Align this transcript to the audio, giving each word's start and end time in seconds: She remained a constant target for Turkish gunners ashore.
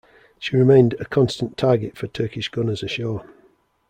She 0.39 0.55
remained 0.57 0.93
a 0.95 1.05
constant 1.05 1.57
target 1.57 1.95
for 1.95 2.07
Turkish 2.07 2.49
gunners 2.49 2.81
ashore. 2.81 3.23